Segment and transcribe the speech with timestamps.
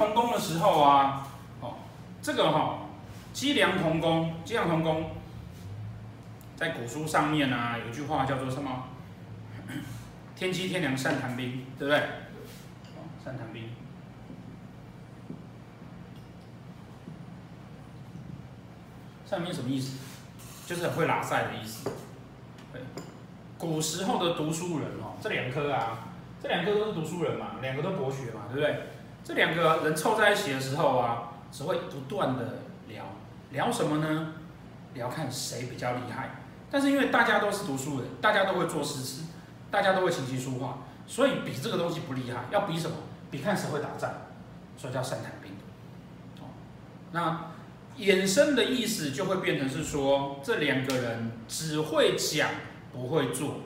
[0.00, 1.28] 同工的时候啊，
[1.60, 1.74] 哦，
[2.22, 2.78] 这个哈、哦，
[3.34, 5.10] 机梁同宫，机梁同工，
[6.56, 8.84] 在古书上面啊，有一句话叫做什么？
[10.34, 12.02] 天机天良善谈兵，对不对？
[13.22, 13.64] 善谈兵。
[19.26, 19.98] 善谈兵什么意思？
[20.66, 21.90] 就是很会拉赛的意思。
[23.58, 26.08] 古时候的读书人哦，这两科啊，
[26.42, 28.89] 这两科都是读书人嘛，两个都博学嘛，对不对？
[29.22, 33.04] 这两个人凑在一起的时候啊，只会不断的聊，
[33.50, 34.32] 聊什么呢？
[34.94, 36.30] 聊看谁比较厉害。
[36.70, 39.24] 但是因为大家都是读书人，大家都会作诗词，
[39.70, 42.44] 大家都会琴棋书画，所以比这个东西不厉害。
[42.50, 42.96] 要比什么？
[43.30, 44.10] 比看谁会打仗，
[44.76, 45.52] 所以叫善谈兵。
[46.40, 46.48] 哦，
[47.12, 47.52] 那
[47.98, 52.48] 衍生的意思就会变成是说，这两个人只会讲
[52.92, 53.56] 不会做，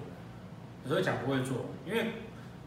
[0.86, 2.12] 只会讲不会做，因为。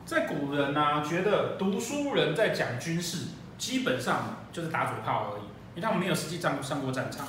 [0.08, 3.28] 在古人呢、啊，觉得读书人在讲军事，
[3.58, 5.42] 基本上就是打嘴炮而已，
[5.76, 7.28] 因为他们没有实际上上过战场。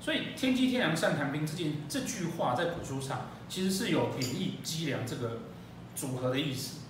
[0.00, 5.38] 所以“天机天良善谈兵”这件这句话在古书上其实是有贬义机梁这个
[5.94, 6.80] 组合的意思。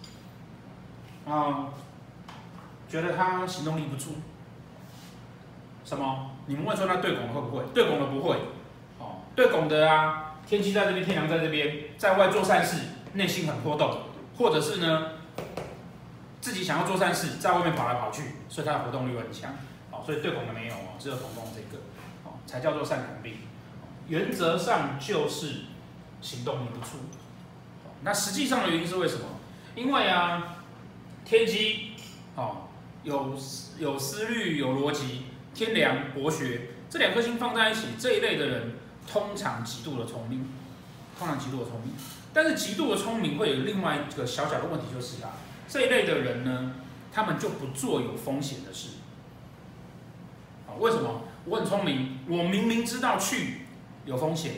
[1.26, 1.69] 啊，
[2.88, 4.15] 觉得他行动力不足。
[5.84, 6.31] 什么？
[6.47, 7.62] 你们问说他对拱会不会？
[7.75, 8.37] 对拱的不会。
[8.99, 12.81] 哦，对拱的啊，天机在这边，天梁在这边，在外做善事，
[13.12, 14.07] 内心很波动。
[14.38, 15.09] 或者是呢，
[16.41, 19.53] 自己想要做善事，在外面跑来跑去，所以他的活动力很强，
[19.91, 21.82] 哦，所以对孔的没有哦，只有同宫这个，
[22.25, 23.34] 哦，才叫做善谈兵。
[24.06, 25.65] 原则上就是
[26.22, 26.99] 行动力不足。
[28.03, 29.22] 那实际上的原因是为什么？
[29.75, 30.59] 因为啊，
[31.25, 31.94] 天机，
[32.37, 32.69] 哦，
[33.03, 33.37] 有
[33.78, 38.72] 有思虑，有逻辑，天梁博学，这两颗星放在一起，这一类的人
[39.10, 40.49] 通常极度的聪明，
[41.19, 41.93] 通常极度的聪明。
[42.38, 45.32] 但是极度的聪明会有另外一个小小的问题，就是啊，
[45.66, 46.72] 这一类的人呢，
[47.10, 48.91] 他们就不做有风险的事。
[50.69, 51.22] 啊，为什么？
[51.47, 53.62] 我很聪明，我明明知道去
[54.04, 54.53] 有风险，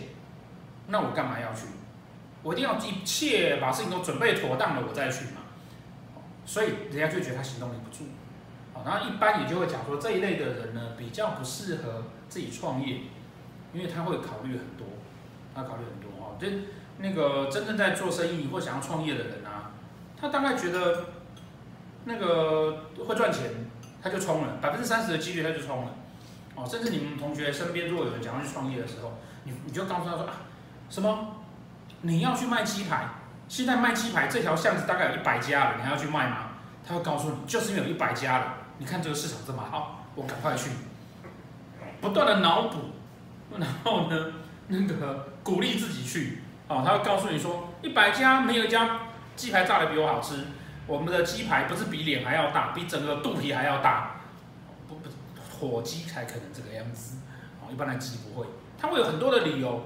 [0.89, 1.69] 那我干嘛要去？
[2.43, 5.41] 我一定要一切把事情都准备妥当了，我再去嘛。
[6.45, 8.05] 所以人家就觉得他行动力不足。
[8.75, 12.99] 好，然后一般也就会讲说，这一类的人呢，比较不适合自己创业，
[13.73, 14.87] 因为他会考虑很多，
[15.55, 16.47] 他考虑很多啊，就。
[17.03, 19.73] 那个真正在做生意或想要创业的人啊，
[20.21, 21.07] 他大概觉得
[22.05, 23.51] 那个会赚钱，
[24.03, 25.93] 他就冲了，百分之三十的几率他就冲了。
[26.55, 30.43] 哦，甚至你们同学身边如果有人想要去创业的时候，你你就告诉他说啊，
[30.91, 31.37] 什么
[32.03, 33.09] 你要去卖鸡排，
[33.49, 36.49] 现在卖鸡排这条巷子大概有一百家了，你还要去卖吗？
[36.87, 40.71] 他会告诉你，就是因为有一百家了，你看这个市场这么好，我赶快去，
[42.01, 42.79] 不断的脑补，
[43.59, 44.33] 然后呢，
[44.69, 46.43] 那个鼓励自己去。
[46.71, 49.01] 哦，他会告诉你说，一百家没有一家
[49.35, 50.47] 鸡排炸的比我好吃。
[50.87, 54.21] 我们的鸡排不是比脸还要大，比整个肚皮还要大。
[54.87, 55.11] 不不，
[55.51, 57.17] 火鸡才可能这个样子。
[57.61, 58.47] 哦，一般的鸡不会。
[58.79, 59.83] 他会有很多的理由，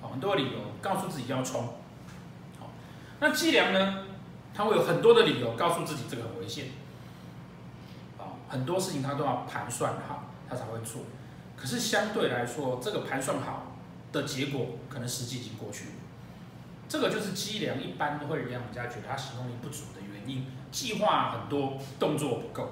[0.00, 1.60] 哦，很多理由告诉自己要冲。
[2.60, 2.70] 好，
[3.18, 4.04] 那计量呢？
[4.54, 6.66] 他会有很多的理由告诉自己这个很危险。
[8.18, 11.02] 啊，很多事情他都要盘算好，他才会做。
[11.56, 13.72] 可是相对来说，这个盘算好。
[14.12, 15.90] 的结果可能实际已经过去了，
[16.88, 22.70] 这个就是机梁一般会让人家觉得他行动力不足的原因，计划很多，动作不够。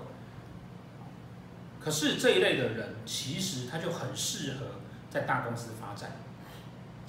[1.79, 4.81] 可是这一类的人，其实他就很适合
[5.11, 6.13] 在大公司发展，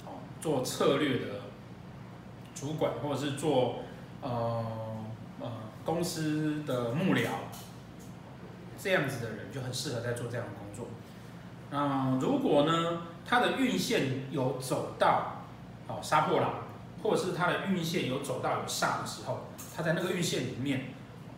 [0.04, 1.40] 哦，做策略的
[2.54, 3.84] 主管，或者是做
[4.20, 5.02] 呃
[5.40, 5.50] 呃
[5.82, 7.28] 公司的幕僚，
[8.78, 10.65] 这样子的人就很适合在做这样的工作。
[11.70, 13.02] 那如果呢？
[13.28, 15.42] 他的运线有走到，
[15.88, 16.60] 哦，杀破狼，
[17.02, 20.94] 或者是他的运线有走到有煞的时候，他在那个运线里面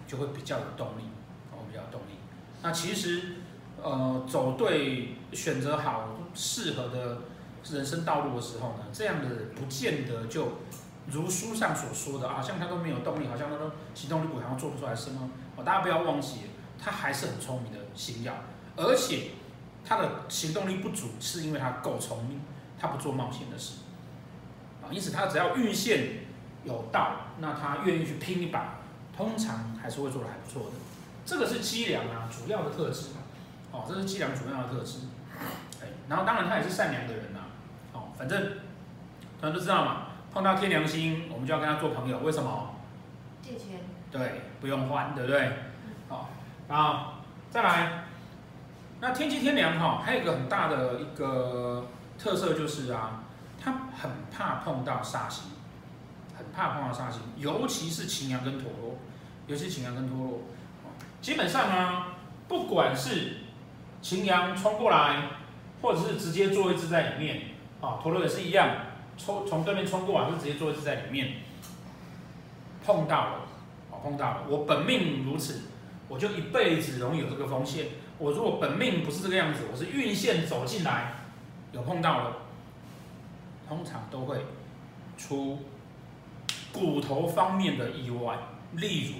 [0.06, 1.04] 就会比较有动力，
[1.50, 2.18] 哦，比较有动力。
[2.62, 3.36] 那其实，
[3.82, 7.22] 呃，走对、选择好、适合的
[7.70, 10.58] 人生道路的时候呢，这样的不见得就
[11.10, 15.30] 如书上所说的啊，像他都没有动力，好像他都行动力好，像做不出来什么。
[15.56, 16.40] 哦，大家不要忘记，
[16.78, 18.34] 他还是很聪明的星曜，
[18.76, 19.30] 而且。
[19.84, 22.40] 他的行动力不足，是因为他够聪明，
[22.78, 23.78] 他不做冒险的事，
[24.82, 26.24] 啊，因此他只要运线
[26.64, 28.74] 有到，那他愿意去拼一把，
[29.16, 30.76] 通常还是会做的还不错的。
[31.24, 33.08] 这个是机良啊，主要的特质，
[33.72, 35.00] 哦，这是机良主要的特质，
[35.82, 37.40] 哎，然后当然他也是善良的人呐，
[37.92, 38.58] 哦，反正，
[39.40, 42.74] 大家都知道嘛，碰到天良星，我们就要跟他做朋友，为什么？
[43.42, 43.80] 借钱。
[44.10, 45.52] 对，不用还，对不对？
[46.08, 46.30] 好，
[46.68, 47.12] 然后
[47.50, 48.07] 再来。
[49.00, 51.86] 那天机天梁哈，还有一个很大的一个
[52.18, 53.22] 特色就是啊，
[53.62, 55.44] 它很怕碰到煞星，
[56.36, 58.96] 很怕碰到煞星，尤其是擎羊跟陀罗，
[59.46, 60.40] 尤其是擎羊跟陀罗。
[61.20, 62.16] 基本上啊，
[62.48, 63.36] 不管是
[64.02, 65.28] 擎羊冲过来，
[65.80, 67.42] 或者是直接坐一只在里面，
[67.80, 68.68] 啊，陀罗也是一样，
[69.16, 71.34] 冲从对面冲过来，就直接坐一只在里面，
[72.84, 73.40] 碰到了，
[73.92, 75.62] 哦，碰到了，我本命如此，
[76.08, 77.86] 我就一辈子容易有这个风险。
[78.18, 81.12] 我如果本命不是这个样子，我是运线走进来，
[81.72, 82.36] 有碰到了，
[83.68, 84.44] 通常都会
[85.16, 85.58] 出
[86.72, 88.36] 骨头方面的意外，
[88.72, 89.14] 例如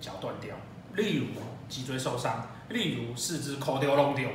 [0.00, 0.56] 脚断掉，
[0.94, 1.26] 例如
[1.68, 4.28] 脊椎受伤，例如四肢抠掉、弄掉，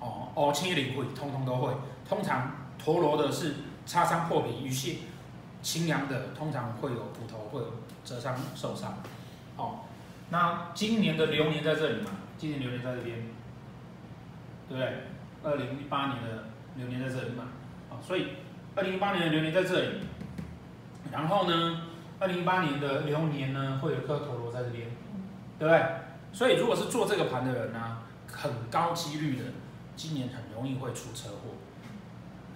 [0.00, 1.72] 哦，哦，青灵会，通通都会。
[2.08, 2.52] 通常
[2.82, 3.54] 陀螺的是
[3.86, 4.96] 擦伤破皮淤血，
[5.62, 7.72] 清凉的通常会有骨头会有
[8.04, 9.00] 折伤受伤，
[9.56, 9.80] 哦，
[10.30, 12.10] 那今年的流年在这里嘛。
[12.38, 13.18] 今年流年在这边，
[14.66, 14.94] 对不对？
[15.42, 16.44] 二零一八年的
[16.74, 17.44] 流年在这里嘛，
[17.90, 18.28] 啊，所以
[18.74, 19.88] 二零一八年的流年在这里，
[21.12, 21.82] 然后呢，
[22.18, 24.86] 二零一八年的流年呢会有一颗陀螺在这边，
[25.58, 25.84] 对不对？
[26.32, 27.98] 所以如果是做这个盘的人呢、
[28.32, 29.44] 很高几率的，
[29.96, 31.58] 今年很容易会出车祸，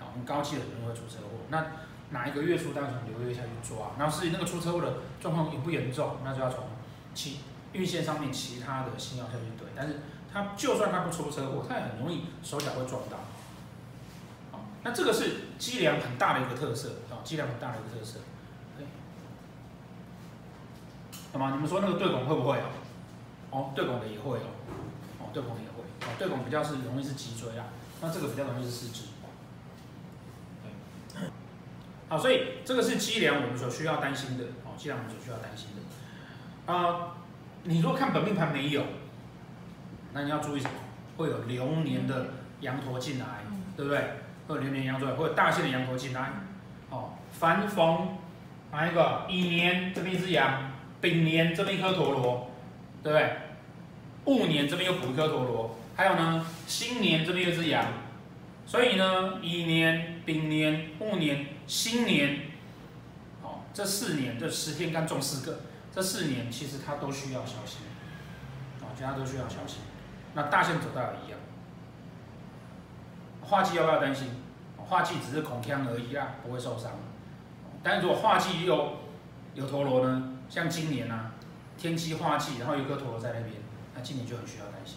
[0.01, 1.45] 啊，很高几率很容易会出车祸。
[1.51, 1.67] 那
[2.09, 6.65] 哪一个月初，当然从流月下去抓，然后是那个出车祸的状况严不严重，那就要从
[7.13, 7.41] 七。
[7.75, 10.01] 运线上面其他的星曜下去怼，但是
[10.33, 13.19] 他就算他不出车祸，他也很容易手脚会撞到。
[14.51, 18.21] 好，那这个是机梁很大的一个特色啊，机梁很大的一个特色。
[21.33, 22.67] 那么你们说那个对拱会不会啊？
[23.51, 24.55] 哦，对拱的也会哦，
[25.19, 27.67] 哦，对拱的也会，哦，对拱比较是容易是脊椎啊，
[28.01, 29.07] 那这个比较容易是四肢。
[32.09, 37.11] 好，所以这个是机梁我们所需要担心的，哦，机梁我们所需要担心的，啊、呃。
[37.65, 38.83] 你如果看本命盘没有，
[40.13, 40.73] 那你要注意什么？
[41.17, 42.27] 会有流年的
[42.61, 43.25] 羊驼进来，
[43.77, 44.01] 对不对？
[44.47, 46.31] 会有流年羊驼，会有大限的羊驼进来。
[46.91, 48.19] 哦，凡逢
[48.71, 52.51] 哪一个乙年这边一只羊，丙年这边一颗陀螺，
[53.03, 53.37] 对不对？
[54.25, 57.85] 戊年这边又补一颗陀螺，还有呢，辛年这边又一只羊，
[58.67, 62.41] 所以呢，乙年、丙年、戊年、辛年，
[63.43, 65.61] 哦，这四年这十天干中四个。
[65.95, 67.83] 这四年其实他都需要小心，
[68.81, 69.79] 啊，其他都需要小心。
[70.35, 71.39] 那大限走到也一样，
[73.41, 74.31] 化忌要不要担心？
[74.77, 76.91] 化忌只是恐锵而已啊，不会受伤。
[77.85, 78.95] 但是如果化忌有
[79.55, 80.33] 有陀螺呢？
[80.49, 81.31] 像今年啊，
[81.79, 83.53] 天机化忌，然后有一颗陀螺在那边，
[83.95, 84.97] 那今年就很需要担心。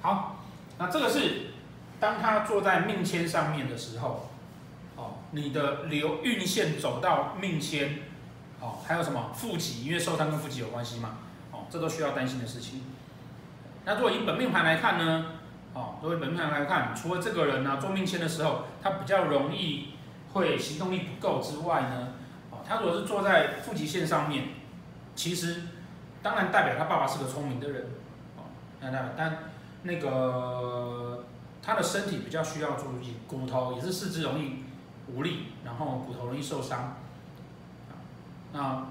[0.00, 0.36] 好，
[0.78, 1.50] 那这个是
[2.00, 4.30] 当他坐在命签上面的时候，
[4.96, 7.98] 哦，你的流运线走到命签。
[8.66, 9.84] 哦，还有什么负极？
[9.86, 11.18] 因为受伤跟负极有关系嘛。
[11.52, 12.82] 哦，这都需要担心的事情。
[13.84, 15.26] 那如果以本命盘来看呢？
[15.72, 19.90] 哦，作为本命盘来看，除了这个人呢、啊，做命签的时候，他比较容易
[20.32, 22.08] 会行动力不够之外呢，
[22.50, 24.48] 哦，他如果是坐在负极线上面，
[25.14, 25.62] 其实
[26.22, 27.86] 当然代表他爸爸是个聪明的人。
[28.36, 29.38] 哦，那那但
[29.82, 31.24] 那个
[31.62, 34.64] 他的身体比较需要注意，骨头也是四肢容易
[35.06, 36.96] 无力，然后骨头容易受伤。
[38.52, 38.86] 那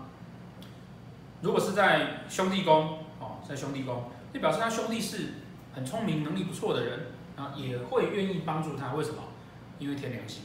[1.42, 5.34] 如果是在兄弟宫哦，在兄弟宫，就表示他兄弟是
[5.74, 8.94] 很聪明、能力不错的人啊，也会愿意帮助他。
[8.94, 9.18] 为什么？
[9.78, 10.44] 因为天梁星。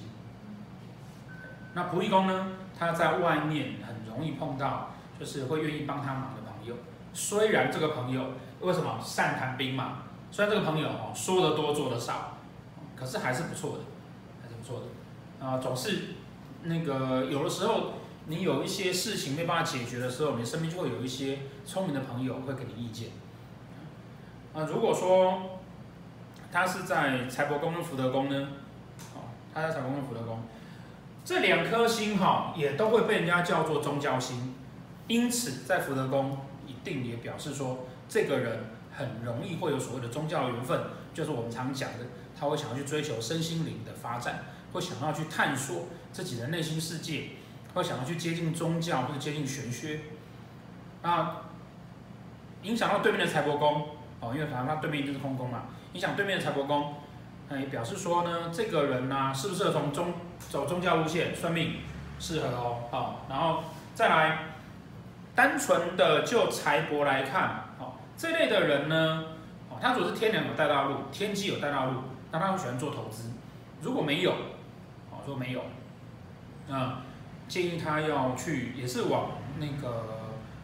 [1.74, 2.48] 那仆役宫呢？
[2.78, 6.74] 他在外面很容易碰到，就是会愿意帮他忙的朋友。
[7.12, 10.02] 虽然这个朋友为什么善谈兵马？
[10.30, 12.38] 虽然这个朋友哦说的多做的少，
[12.96, 13.84] 可是还是不错的，
[14.42, 15.58] 还是不错的啊。
[15.58, 16.14] 总是
[16.64, 17.92] 那个有的时候。
[18.30, 23.08] 你有一些事情没办法解决的时候，你身边就会有一些聪明的朋友会给你意见。
[24.54, 25.58] 啊，如果说
[26.52, 28.48] 他是在财帛宫跟福德宫呢？
[29.16, 30.44] 哦，他在财帛宫跟福德宫，
[31.24, 34.54] 这两颗星哈也都会被人家叫做宗教星，
[35.08, 38.60] 因此在福德宫一定也表示说，这个人
[38.96, 40.80] 很容易会有所谓的宗教缘分，
[41.12, 42.06] 就是我们常讲的，
[42.38, 47.30] 他会想要去追求身心灵的发展，会想要去探索自己的内心世界。
[47.74, 50.00] 会想要去接近宗教或者接近玄学，
[51.02, 51.36] 那
[52.62, 53.88] 影响到对面的财帛宫
[54.20, 55.62] 哦，因为反正他对面就是空宫嘛，
[55.92, 56.94] 影响对面的财帛宫，
[57.48, 61.76] 那也表示说呢，这个人呢、啊、适不是从宗走宗教路线算命，
[62.18, 63.62] 适合哦，好，然后
[63.94, 64.38] 再来，
[65.34, 69.24] 单纯的就财帛来看，哦，这类的人呢，
[69.70, 71.92] 哦，他如果是天梁有带大路，天机有带大路，
[72.32, 73.30] 那他会喜欢做投资，
[73.80, 74.32] 如果没有，
[75.10, 75.62] 哦，说没有，
[76.68, 77.02] 啊。
[77.50, 80.06] 建议他要去，也是往那个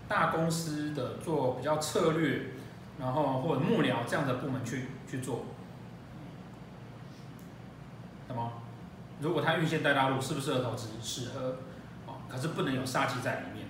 [0.07, 2.43] 大公司的做比较策略
[3.01, 5.47] 然后或者幕僚这样的部门去去做。
[8.29, 8.53] 那么，
[9.21, 10.91] 如果他运线带大陆，适不适合投资？
[11.03, 11.57] 适合，
[12.07, 13.67] 哦，可是不能有杀机在里面，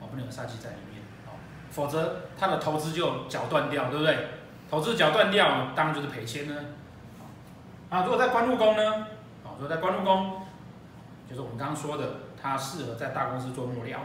[0.00, 1.36] 哦，不能有杀机在里面，哦，
[1.70, 4.28] 否则他的投资就脚断掉，对不对？
[4.70, 6.54] 投资脚断掉，当然就是赔钱呢。
[7.90, 9.06] 啊，如果在官禄宫呢？
[9.44, 10.40] 啊，如果在官禄宫，
[11.28, 12.14] 就是我们刚刚说的，
[12.44, 13.96] 他适合在大公司做幕僚，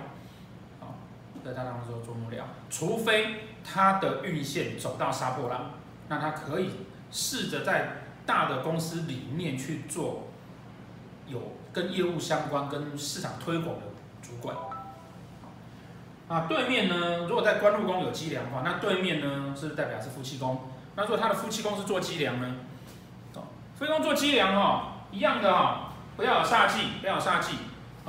[0.80, 0.96] 啊，
[1.44, 5.72] 在大公司做幕僚，除非他的运线走到杀破狼，
[6.08, 6.70] 那他可以
[7.12, 10.30] 试着在大的公司里面去做
[11.28, 13.82] 有跟业务相关、跟市场推广的
[14.22, 14.56] 主管。
[16.30, 20.62] 啊，对面呢，如果在官禄宫有积粮的话，那对面呢是代表是夫妻宫。
[20.96, 22.56] 那如果他的夫妻宫是做积粮呢？
[23.78, 27.58] 夫妻宫做积粮哦，一样的哦，不要有煞气，不要有煞气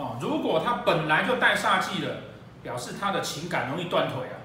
[0.00, 0.16] 哦。
[0.20, 2.22] 如果他本来就带煞气的，
[2.62, 4.36] 表示他的情感容易断腿啊，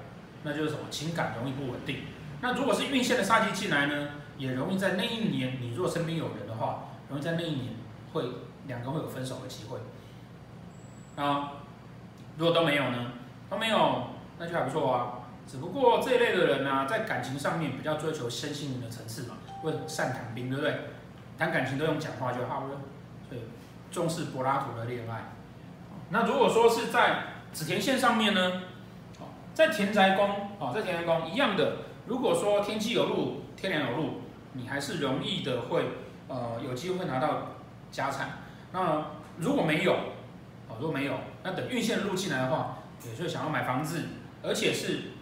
[0.42, 0.80] 那就是什么？
[0.90, 2.04] 情感容易不稳定。
[2.40, 4.08] 那如果是运线的煞气进来呢，
[4.38, 7.74] 也容易在那一年，你若身边有人的话，容易在那一年
[8.12, 8.24] 会
[8.66, 9.78] 两个会有分手的机会。
[11.22, 11.52] 啊，
[12.36, 13.12] 如果都没有呢？
[13.48, 14.08] 都没有，
[14.38, 15.12] 那就还不错啊。
[15.46, 20.74] 只不过这一类的人呢、啊，在感情上面比较追求身心灵的层次嘛，会善谈兵，对不对？
[21.38, 22.80] 谈感情都用讲话就好了，
[23.28, 23.42] 所以
[23.90, 25.35] 重视柏拉图的恋爱。
[26.10, 28.62] 那如果说是在子田线上面呢？
[29.54, 30.28] 在田宅宫
[30.60, 31.78] 啊，在田宅宫一样的。
[32.06, 34.20] 如果说天机有路，天梁有路，
[34.52, 35.84] 你还是容易的会
[36.28, 37.56] 呃有机会拿到
[37.90, 38.38] 家产。
[38.72, 39.06] 那
[39.38, 39.92] 如果没有，
[40.68, 42.78] 哦，如果没有，那等运线路进来的话。
[43.04, 44.04] 也就是想要买房子，
[44.42, 45.12] 而且是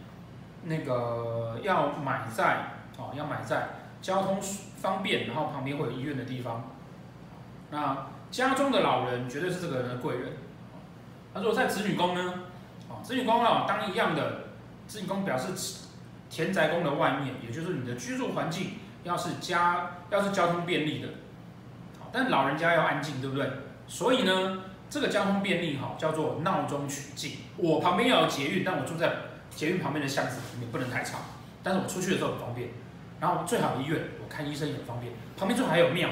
[0.63, 6.71] 那个要买在哦，要买在交通方便，然后旁边会有医院的地方。
[7.71, 10.33] 那家中的老人绝对是这个人的贵人。
[11.35, 12.35] 那如果在子女宫呢？
[12.89, 14.45] 哦，子女宫啊，当一样的
[14.87, 15.49] 子女宫表示
[16.31, 21.09] 田宅宫的外面，也就是你的居住环境要是家要是交通便利的，
[22.13, 23.51] 但老人家要安静，对不对？
[23.87, 24.63] 所以呢？
[24.91, 27.39] 这个交通便利哈，叫做闹中取静。
[27.57, 29.13] 我旁边要有捷运，但我住在
[29.51, 31.19] 捷运旁边的巷子里面，不能太吵。
[31.65, 32.69] 但是我出去的时候很方便。
[33.19, 35.13] 然后最好医院，我看医生也很方便。
[35.37, 36.09] 旁边最好还有庙。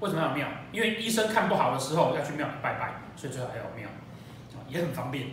[0.00, 0.48] 为什么要庙？
[0.72, 3.88] 因为医生看不好的时候要去庙拜拜，所以最好还有庙，
[4.68, 5.28] 也很方便。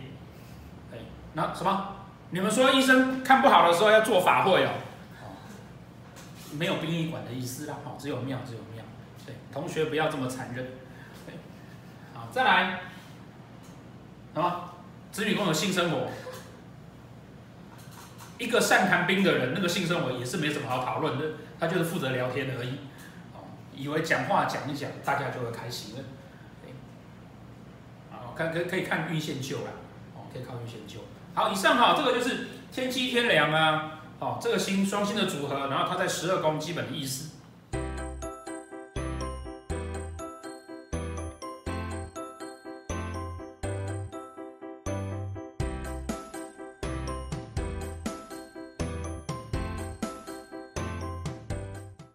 [0.92, 0.98] 哎，
[1.32, 1.96] 那什么？
[2.30, 4.70] 你们说医生看不好的时候要做法会哦？
[6.52, 8.84] 没有殡仪馆的意思啦，哈，只有庙，只有庙。
[9.24, 10.66] 对，同学不要这么残忍。
[12.14, 12.80] 好再来，
[14.34, 14.70] 什么？
[15.10, 16.08] 子女宫有性生活，
[18.36, 21.24] 一个善谈兵的人，那个性生活也是没什么好讨论的，
[21.58, 22.78] 他就是负责聊天而已。
[23.78, 26.04] 以为讲话讲一讲，大家就会开心了。
[28.10, 29.70] 啊，看可可以看运线救啦，
[30.14, 31.00] 哦，可以靠运线救。
[31.34, 37.27] 好，以上哈，这个就是天机天梁啊，哦，这个星双星的组合，然后它在十二宫基本的意思。